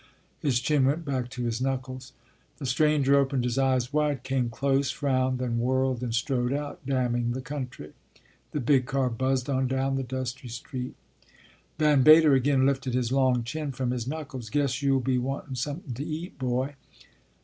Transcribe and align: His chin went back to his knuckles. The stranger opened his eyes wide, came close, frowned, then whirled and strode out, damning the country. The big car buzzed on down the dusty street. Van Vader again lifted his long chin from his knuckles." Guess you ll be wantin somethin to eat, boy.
His 0.39 0.59
chin 0.59 0.85
went 0.85 1.05
back 1.05 1.29
to 1.29 1.43
his 1.43 1.61
knuckles. 1.61 2.13
The 2.57 2.65
stranger 2.65 3.15
opened 3.19 3.43
his 3.43 3.59
eyes 3.59 3.93
wide, 3.93 4.23
came 4.23 4.49
close, 4.49 4.89
frowned, 4.89 5.37
then 5.37 5.59
whirled 5.59 6.01
and 6.01 6.11
strode 6.11 6.51
out, 6.51 6.83
damning 6.87 7.33
the 7.33 7.39
country. 7.41 7.93
The 8.49 8.61
big 8.61 8.87
car 8.87 9.11
buzzed 9.11 9.47
on 9.47 9.67
down 9.67 9.97
the 9.97 10.01
dusty 10.03 10.47
street. 10.47 10.95
Van 11.77 12.03
Vader 12.03 12.33
again 12.33 12.65
lifted 12.65 12.95
his 12.95 13.11
long 13.11 13.43
chin 13.43 13.71
from 13.73 13.91
his 13.91 14.07
knuckles." 14.07 14.49
Guess 14.49 14.81
you 14.81 14.97
ll 14.97 15.01
be 15.01 15.19
wantin 15.19 15.53
somethin 15.55 15.93
to 15.93 16.03
eat, 16.03 16.39
boy. 16.39 16.73